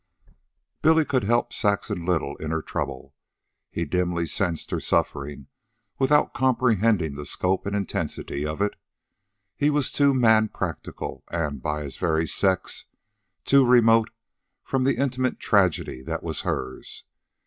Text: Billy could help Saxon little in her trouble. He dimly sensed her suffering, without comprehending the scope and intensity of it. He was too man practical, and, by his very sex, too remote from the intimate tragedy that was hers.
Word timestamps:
Billy 0.81 1.05
could 1.05 1.25
help 1.25 1.53
Saxon 1.53 2.05
little 2.07 2.35
in 2.37 2.49
her 2.49 2.63
trouble. 2.63 3.13
He 3.69 3.85
dimly 3.85 4.25
sensed 4.25 4.71
her 4.71 4.79
suffering, 4.79 5.45
without 5.99 6.33
comprehending 6.33 7.13
the 7.13 7.23
scope 7.27 7.67
and 7.67 7.75
intensity 7.75 8.43
of 8.43 8.63
it. 8.63 8.73
He 9.55 9.69
was 9.69 9.91
too 9.91 10.11
man 10.15 10.47
practical, 10.47 11.23
and, 11.29 11.61
by 11.61 11.83
his 11.83 11.97
very 11.97 12.25
sex, 12.25 12.85
too 13.45 13.63
remote 13.63 14.09
from 14.63 14.85
the 14.85 14.97
intimate 14.97 15.39
tragedy 15.39 16.01
that 16.01 16.23
was 16.23 16.41
hers. 16.41 17.03